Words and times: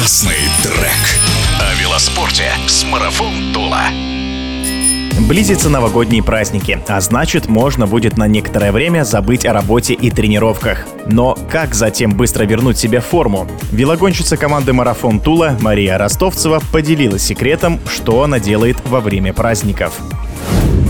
Классный 0.00 0.32
трек. 0.62 1.20
О 1.60 1.74
велоспорте 1.78 2.44
с 2.66 2.84
Марафон 2.84 3.52
Тула. 3.52 3.82
Близятся 5.28 5.68
новогодние 5.68 6.22
праздники, 6.22 6.80
а 6.88 7.02
значит, 7.02 7.48
можно 7.48 7.86
будет 7.86 8.16
на 8.16 8.26
некоторое 8.26 8.72
время 8.72 9.04
забыть 9.04 9.44
о 9.44 9.52
работе 9.52 9.92
и 9.92 10.10
тренировках. 10.10 10.86
Но 11.04 11.36
как 11.50 11.74
затем 11.74 12.12
быстро 12.12 12.44
вернуть 12.44 12.78
себе 12.78 13.00
форму? 13.00 13.46
Велогонщица 13.72 14.38
команды 14.38 14.72
«Марафон 14.72 15.20
Тула» 15.20 15.58
Мария 15.60 15.98
Ростовцева 15.98 16.62
поделилась 16.72 17.22
секретом, 17.22 17.78
что 17.86 18.22
она 18.22 18.40
делает 18.40 18.78
во 18.86 19.00
время 19.00 19.34
праздников. 19.34 19.92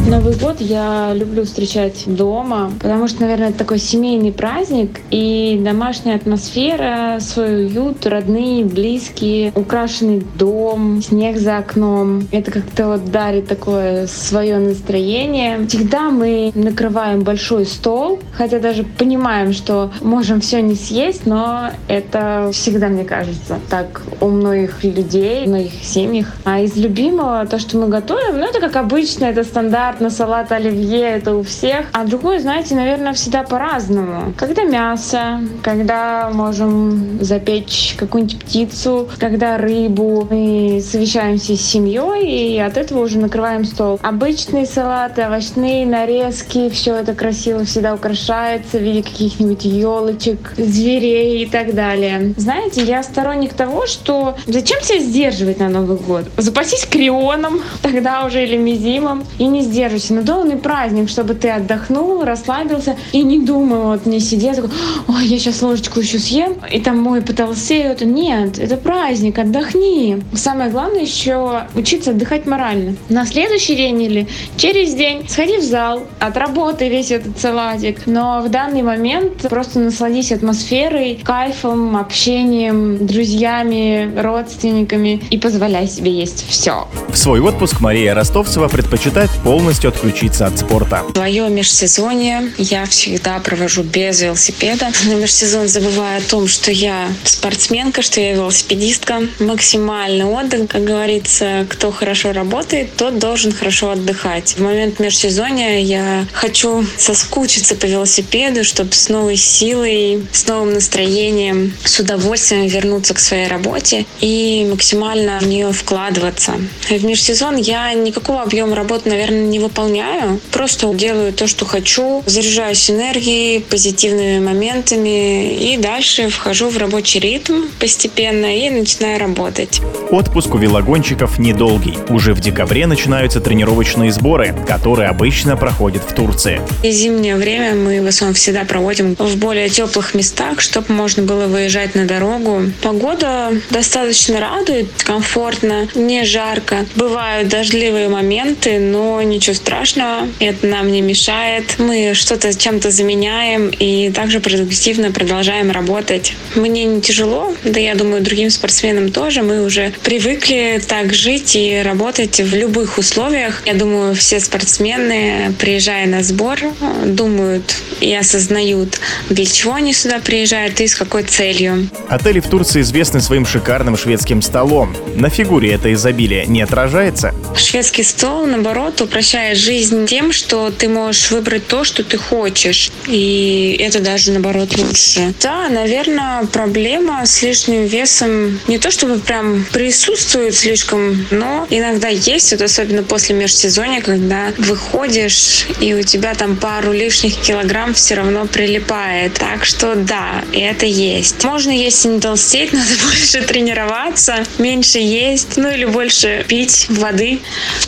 Новый 0.08 0.34
год 0.34 0.60
я 0.60 1.12
люблю 1.14 1.44
встречать 1.44 2.04
дома, 2.06 2.72
потому 2.80 3.06
что, 3.06 3.20
наверное, 3.20 3.50
это 3.50 3.58
такой 3.58 3.78
семейный 3.78 4.32
праздник, 4.32 5.00
и 5.10 5.60
домашняя 5.62 6.16
атмосфера, 6.16 7.18
свой 7.20 7.66
уют, 7.66 8.06
родные, 8.06 8.64
близкие, 8.64 9.52
украшенный 9.55 10.24
дом, 10.36 11.00
снег 11.02 11.38
за 11.38 11.58
окном. 11.58 12.27
Это 12.32 12.50
как-то 12.50 12.88
вот 12.88 13.10
дарит 13.10 13.46
такое 13.46 14.06
свое 14.06 14.58
настроение. 14.58 15.66
Всегда 15.68 16.10
мы 16.10 16.50
накрываем 16.55 17.22
большой 17.22 17.66
стол, 17.66 18.19
хотя 18.32 18.58
даже 18.58 18.82
понимаем, 18.84 19.52
что 19.52 19.91
можем 20.00 20.41
все 20.41 20.60
не 20.60 20.74
съесть, 20.74 21.27
но 21.27 21.70
это 21.88 22.50
всегда, 22.52 22.88
мне 22.88 23.05
кажется, 23.05 23.58
так 23.69 24.02
у 24.20 24.28
многих 24.28 24.82
людей, 24.82 25.44
в 25.44 25.48
многих 25.48 25.84
семьях. 25.84 26.27
А 26.44 26.60
из 26.60 26.74
любимого, 26.77 27.46
то, 27.46 27.58
что 27.58 27.77
мы 27.77 27.88
готовим, 27.88 28.38
ну, 28.38 28.46
это 28.46 28.60
как 28.60 28.77
обычно, 28.77 29.27
это 29.27 29.44
стандарт 29.44 29.89
на 29.98 30.10
салат 30.10 30.52
оливье, 30.52 31.00
это 31.00 31.34
у 31.34 31.42
всех. 31.42 31.86
А 31.92 32.04
другое, 32.04 32.38
знаете, 32.38 32.76
наверное, 32.76 33.12
всегда 33.14 33.42
по-разному. 33.42 34.32
Когда 34.36 34.62
мясо, 34.62 35.40
когда 35.62 36.30
можем 36.32 37.19
запечь 37.20 37.97
какую-нибудь 37.98 38.38
птицу, 38.38 39.08
когда 39.19 39.58
рыбу. 39.58 40.28
Мы 40.30 40.80
совещаемся 40.80 41.56
с 41.56 41.60
семьей 41.60 42.55
и 42.55 42.58
от 42.58 42.77
этого 42.77 43.02
уже 43.02 43.19
накрываем 43.19 43.64
стол. 43.64 43.98
Обычные 44.02 44.66
салаты, 44.66 45.27
овощные 45.27 45.86
нарезки, 45.86 46.69
все 46.70 46.97
это 46.97 47.14
красиво 47.14 47.64
всегда 47.64 47.94
украшается 47.94 48.78
в 48.78 48.82
виде 48.82 49.02
каких-нибудь 49.02 49.64
елочек, 49.64 50.54
зверей 50.56 51.44
и 51.44 51.47
так 51.47 51.75
далее. 51.75 52.34
Знаете, 52.36 52.82
я 52.82 53.02
сторонник 53.02 53.54
того, 53.54 53.86
что 53.86 54.36
зачем 54.47 54.80
себя 54.82 55.00
сдерживать 55.00 55.58
на 55.58 55.69
Новый 55.69 55.97
год? 55.97 56.27
Запасись 56.36 56.86
крионом, 56.86 57.60
тогда 57.82 58.25
уже 58.27 58.44
или 58.44 58.56
мизимом, 58.56 59.25
и 59.38 59.47
не 59.47 59.62
сдерживай 59.62 59.80
держишься 59.81 60.12
на 60.12 60.23
долгий 60.23 60.56
праздник, 60.56 61.09
чтобы 61.09 61.34
ты 61.34 61.48
отдохнул, 61.48 62.23
расслабился 62.23 62.97
и 63.12 63.23
не 63.23 63.39
думал, 63.39 63.92
вот 63.92 64.05
не 64.05 64.20
сидел 64.20 64.55
такой, 64.55 64.70
ой, 65.09 65.25
я 65.27 65.39
сейчас 65.39 65.62
ложечку 65.62 66.00
еще 66.00 66.19
съем, 66.19 66.56
и 66.70 66.81
там 66.81 66.98
мой 66.98 67.22
потолстею. 67.22 67.92
Это 67.92 68.05
нет, 68.05 68.59
это 68.59 68.77
праздник, 68.77 69.39
отдохни. 69.39 70.22
Самое 70.34 70.70
главное 70.70 71.03
еще 71.03 71.62
учиться 71.75 72.11
отдыхать 72.11 72.47
морально. 72.47 72.97
На 73.09 73.25
следующий 73.25 73.75
день 73.75 74.03
или 74.03 74.28
через 74.56 74.95
день 74.95 75.27
сходи 75.28 75.56
в 75.56 75.62
зал, 75.62 76.03
отработай 76.19 76.91
весь 76.91 77.11
этот 77.11 77.39
салатик. 77.39 78.06
Но 78.06 78.42
в 78.42 78.50
данный 78.50 78.83
момент 78.83 79.48
просто 79.48 79.78
насладись 79.78 80.33
атмосферой, 80.33 81.20
кайфом, 81.25 81.97
общением, 81.97 83.06
друзьями, 83.06 84.12
родственниками 84.20 85.22
и 85.31 85.39
позволяй 85.39 85.89
себе 85.89 86.12
есть 86.12 86.47
все. 86.47 86.87
В 87.09 87.17
свой 87.17 87.41
отпуск 87.41 87.81
Мария 87.81 88.15
Ростовцева 88.15 88.69
предпочитает 88.69 89.31
полностью 89.42 89.69
полностью 89.70 89.90
отключиться 89.90 90.46
от 90.46 90.58
спорта. 90.58 91.04
Свое 91.14 91.48
межсезонье 91.48 92.52
я 92.58 92.86
всегда 92.86 93.38
провожу 93.38 93.84
без 93.84 94.20
велосипеда. 94.20 94.88
На 95.06 95.14
межсезон 95.14 95.68
забываю 95.68 96.18
о 96.18 96.22
том, 96.22 96.48
что 96.48 96.72
я 96.72 97.08
спортсменка, 97.22 98.02
что 98.02 98.20
я 98.20 98.32
велосипедистка. 98.32 99.20
Максимальный 99.38 100.24
отдых, 100.24 100.68
как 100.68 100.82
говорится, 100.82 101.66
кто 101.69 101.92
хорошо 101.92 102.32
работает, 102.32 102.97
тот 102.97 103.20
должен 103.20 103.53
хорошо 103.53 103.91
отдыхать. 103.91 104.56
В 104.56 104.60
момент 104.60 104.98
межсезонья 104.98 105.78
я 105.78 106.26
хочу 106.32 106.84
соскучиться 106.98 107.76
по 107.76 107.86
велосипеду, 107.86 108.64
чтобы 108.64 108.92
с 108.92 109.09
новой 109.09 109.36
силой, 109.36 110.26
с 110.32 110.48
новым 110.48 110.75
настроением, 110.75 111.75
с 111.84 112.00
удовольствием 112.00 112.66
вернуться 112.66 113.14
к 113.14 113.20
своей 113.20 113.47
работе 113.47 114.04
и 114.20 114.66
максимально 114.69 115.38
в 115.38 115.47
нее 115.47 115.70
вкладываться. 115.70 116.54
В 116.88 117.04
межсезон 117.04 117.54
я 117.54 117.94
никакого 117.94 118.42
объема 118.42 118.75
работы, 118.75 119.10
наверное, 119.10 119.42
не 119.42 119.59
выполняю. 119.60 120.41
Просто 120.50 120.93
делаю 120.94 121.32
то, 121.32 121.47
что 121.47 121.65
хочу, 121.65 122.22
заряжаюсь 122.26 122.91
энергией, 122.91 123.60
позитивными 123.60 124.41
моментами 124.41 125.54
и 125.54 125.76
дальше 125.76 126.28
вхожу 126.28 126.69
в 126.69 126.78
рабочий 126.78 127.21
ритм 127.21 127.65
постепенно 127.78 128.56
и 128.56 128.71
начинаю 128.71 129.19
работать. 129.19 129.81
Отпуск 130.10 130.54
у 130.54 130.59
велогонщиков 130.59 131.38
недолгий. 131.38 131.97
Уже 132.09 132.34
в 132.34 132.41
декабре 132.41 132.87
начинаются 132.87 133.41
тренировочные 133.41 134.12
сборы, 134.12 134.54
которые 134.66 135.09
обычно 135.09 135.56
проходят 135.56 136.03
в 136.03 136.15
Турции. 136.15 136.60
И 136.82 136.91
зимнее 136.91 137.37
время 137.37 137.75
мы 137.75 138.03
в 138.03 138.06
основном 138.06 138.34
всегда 138.34 138.65
проводим 138.65 139.15
в 139.16 139.37
более 139.37 139.69
теплых 139.69 140.15
местах, 140.15 140.60
чтобы 140.60 140.92
можно 140.92 141.22
было 141.22 141.47
выезжать 141.47 141.94
на 141.94 142.06
дорогу. 142.06 142.62
Погода 142.82 143.53
достаточно 143.71 144.41
радует, 144.41 144.88
комфортно, 145.03 145.88
не 145.94 146.25
жарко. 146.25 146.87
Бывают 146.94 147.48
дождливые 147.48 148.09
моменты, 148.09 148.78
но 148.78 149.22
ничего 149.22 149.50
ничего 149.50 149.55
страшного, 149.55 150.28
это 150.38 150.66
нам 150.66 150.91
не 150.91 151.00
мешает. 151.00 151.77
Мы 151.78 152.12
что-то 152.15 152.55
чем-то 152.55 152.91
заменяем 152.91 153.69
и 153.69 154.11
также 154.11 154.41
продуктивно 154.41 155.11
продолжаем 155.11 155.71
работать. 155.71 156.34
Мне 156.55 156.84
не 156.84 157.00
тяжело, 157.00 157.55
да 157.65 157.81
я 157.81 157.94
думаю, 157.94 158.22
другим 158.22 158.50
спортсменам 158.50 159.10
тоже. 159.10 159.43
Мы 159.43 159.65
уже 159.65 159.93
привыкли 160.03 160.81
так 160.87 161.12
жить 161.15 161.56
и 161.56 161.83
работать 161.83 162.41
в 162.41 162.55
любых 162.55 162.99
условиях. 162.99 163.62
Я 163.66 163.75
думаю, 163.75 164.15
все 164.15 164.41
спортсмены, 164.41 165.55
приезжая 165.59 166.06
на 166.06 166.22
сбор, 166.22 166.59
думают 167.05 167.77
и 168.00 168.15
осознают, 168.15 169.00
для 169.28 169.44
чего 169.47 169.75
они 169.75 169.93
сюда 169.93 170.19
приезжают 170.19 170.81
и 170.81 170.87
с 170.87 170.94
какой 170.94 171.25
целью. 171.25 171.89
Отели 172.09 172.41
в 172.41 172.47
Турции 172.47 172.81
известны 172.81 173.21
своим 173.21 173.47
шикарным 173.47 173.97
шведским 173.97 174.43
столом. 174.43 174.97
На 175.15 175.28
фигуре 175.28 175.72
это 175.72 175.93
изобилие 175.93 176.47
не 176.47 176.62
отражается? 176.62 177.34
Шведский 177.56 178.05
стол, 178.05 178.47
наоборот, 178.47 179.00
упрощает 179.00 179.40
упрощает 179.41 179.59
жизнь 179.59 180.06
тем, 180.06 180.33
что 180.33 180.71
ты 180.71 180.89
можешь 180.89 181.31
выбрать 181.31 181.67
то, 181.67 181.84
что 181.84 182.05
ты 182.05 182.19
хочешь. 182.19 182.91
И 183.06 183.77
это 183.81 184.01
даже, 184.01 184.33
наоборот, 184.33 184.77
лучше. 184.77 185.33
Да, 185.41 185.69
наверное, 185.69 186.45
проблема 186.47 187.25
с 187.25 187.43
лишним 187.43 187.87
весом 187.87 188.61
не 188.69 188.78
то 188.78 188.91
чтобы 188.91 189.19
прям 189.19 189.65
присутствует 189.73 190.55
слишком, 190.55 191.27
но 191.31 191.67
иногда 191.71 192.09
есть, 192.09 192.53
вот 192.53 192.62
особенно 192.62 193.03
после 193.03 193.34
межсезонья, 193.34 194.01
когда 194.01 194.53
выходишь, 194.59 195.67
и 195.81 195.95
у 195.95 196.03
тебя 196.03 196.34
там 196.34 196.57
пару 196.57 196.93
лишних 196.93 197.37
килограмм 197.37 197.95
все 197.95 198.15
равно 198.15 198.47
прилипает. 198.47 199.34
Так 199.34 199.65
что 199.65 199.95
да, 199.95 200.45
это 200.53 200.87
есть. 200.87 201.43
Можно 201.45 201.71
есть 201.71 202.05
и 202.05 202.09
не 202.09 202.21
толстеть, 202.21 202.72
надо 202.72 202.91
больше 203.05 203.43
тренироваться, 203.43 204.45
меньше 204.59 204.99
есть, 204.99 205.57
ну 205.57 205.71
или 205.71 205.84
больше 205.84 206.45
пить 206.49 206.87
воды. 206.91 207.39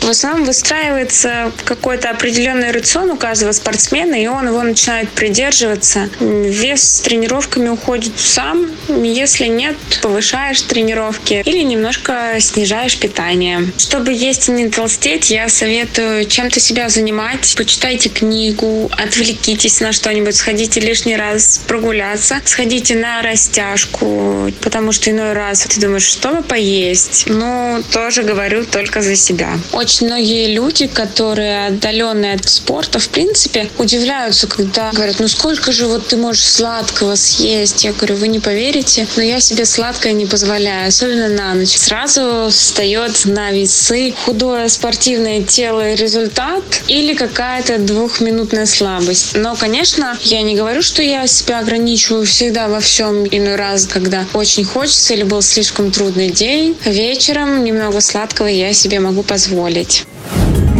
В 0.01 0.09
основном 0.09 0.45
выстраивается 0.45 1.42
какой-то 1.65 2.09
определенный 2.09 2.71
рацион 2.71 3.11
у 3.11 3.17
каждого 3.17 3.51
спортсмена, 3.51 4.15
и 4.15 4.27
он 4.27 4.47
его 4.47 4.61
начинает 4.61 5.09
придерживаться. 5.09 6.09
Вес 6.19 6.83
с 6.83 6.99
тренировками 7.01 7.69
уходит 7.69 8.13
сам. 8.17 8.69
Если 8.87 9.47
нет, 9.47 9.75
повышаешь 10.01 10.61
тренировки 10.61 11.41
или 11.45 11.63
немножко 11.63 12.35
снижаешь 12.39 12.97
питание. 12.97 13.71
Чтобы 13.77 14.13
есть 14.13 14.49
и 14.49 14.51
не 14.51 14.69
толстеть, 14.69 15.29
я 15.29 15.49
советую 15.49 16.25
чем-то 16.25 16.59
себя 16.59 16.89
занимать. 16.89 17.53
Почитайте 17.57 18.09
книгу, 18.09 18.89
отвлекитесь 18.97 19.79
на 19.81 19.91
что-нибудь, 19.91 20.35
сходите 20.35 20.79
лишний 20.79 21.15
раз 21.15 21.61
прогуляться, 21.67 22.41
сходите 22.45 22.95
на 22.95 23.21
растяжку, 23.21 24.51
потому 24.61 24.91
что 24.91 25.11
иной 25.11 25.33
раз 25.33 25.63
ты 25.63 25.79
думаешь, 25.79 26.03
что 26.03 26.29
бы 26.29 26.43
поесть. 26.43 27.25
Ну, 27.27 27.83
тоже 27.91 28.23
говорю 28.23 28.65
только 28.65 29.01
за 29.01 29.15
себя. 29.15 29.57
Очень 29.71 30.07
многие 30.07 30.53
люди, 30.53 30.87
которые 30.87 31.32
которые 31.33 31.65
отдаленные 31.65 32.35
от 32.35 32.47
спорта, 32.47 32.99
в 32.99 33.09
принципе, 33.09 33.67
удивляются, 33.79 34.45
когда 34.45 34.91
говорят, 34.91 35.15
ну 35.19 35.27
сколько 35.27 35.71
же 35.71 35.87
вот 35.87 36.05
ты 36.05 36.15
можешь 36.15 36.43
сладкого 36.43 37.15
съесть? 37.15 37.83
Я 37.83 37.91
говорю, 37.91 38.17
вы 38.17 38.27
не 38.27 38.39
поверите, 38.39 39.07
но 39.15 39.23
я 39.23 39.39
себе 39.39 39.65
сладкое 39.65 40.13
не 40.13 40.27
позволяю, 40.27 40.89
особенно 40.89 41.29
на 41.29 41.55
ночь. 41.55 41.75
Сразу 41.75 42.49
встает 42.51 43.25
на 43.25 43.49
весы 43.49 44.13
худое 44.25 44.67
спортивное 44.67 45.41
тело 45.41 45.89
и 45.89 45.95
результат 45.95 46.63
или 46.87 47.15
какая-то 47.15 47.79
двухминутная 47.79 48.67
слабость. 48.67 49.33
Но, 49.33 49.55
конечно, 49.55 50.15
я 50.21 50.43
не 50.43 50.55
говорю, 50.55 50.83
что 50.83 51.01
я 51.01 51.25
себя 51.25 51.57
ограничиваю 51.57 52.27
всегда 52.27 52.67
во 52.67 52.79
всем. 52.79 53.25
Иной 53.25 53.55
раз, 53.55 53.87
когда 53.87 54.27
очень 54.35 54.65
хочется 54.65 55.15
или 55.15 55.23
был 55.23 55.41
слишком 55.41 55.89
трудный 55.89 56.29
день, 56.29 56.77
вечером 56.85 57.63
немного 57.63 58.01
сладкого 58.01 58.45
я 58.45 58.71
себе 58.73 58.99
могу 58.99 59.23
позволить. 59.23 60.05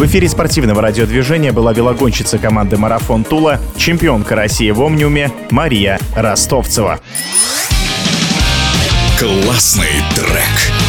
В 0.04 0.06
эфире 0.06 0.28
спортивного 0.28 0.82
радиодвижения 0.82 1.54
была 1.54 1.72
велогонщица 1.72 2.38
команды 2.38 2.76
«Марафон 2.76 3.24
Тула», 3.24 3.62
чемпионка 3.78 4.36
России 4.36 4.70
в 4.70 4.82
Омниуме 4.82 5.32
Мария 5.50 5.98
Ростовцева. 6.14 7.00
Классный 9.18 10.04
трек. 10.14 10.83